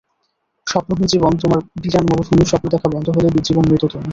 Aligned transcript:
স্বপ্নহীন 0.67 1.07
জীবন 1.07 1.33
তোমার 1.41 1.59
বিরান 1.81 2.05
মরুভূমি 2.05 2.43
স্বপ্ন 2.45 2.65
দেখা 2.69 2.87
বন্ধ 2.93 3.07
হলে 3.09 3.29
জীবন্মৃত 3.47 3.83
তুমি। 3.85 4.09